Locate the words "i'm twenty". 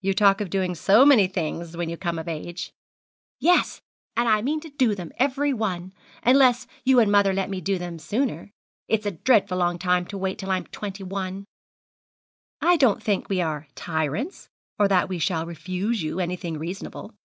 10.52-11.02